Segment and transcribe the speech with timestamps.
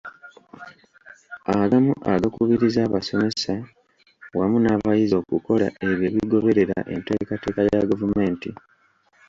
[1.59, 3.53] Agamu agakubiriza abasomesa
[4.37, 8.49] wamu n’abayizi okukola ebyo ebigoberera enteekateeka ya gavumenti.